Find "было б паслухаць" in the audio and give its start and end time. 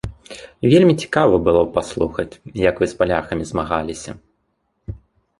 1.47-2.39